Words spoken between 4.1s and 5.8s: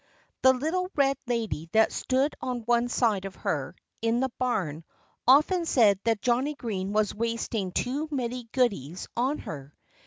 the barn, often